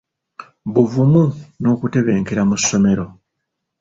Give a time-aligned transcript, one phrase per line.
[0.73, 1.23] Buvumu
[1.61, 3.05] n'Okutebenkera mu ssomero.